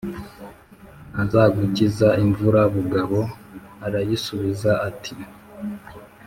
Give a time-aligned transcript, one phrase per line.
[1.13, 3.19] nazagukiza imvura Bugabo
[3.85, 5.13] arayisubiza ati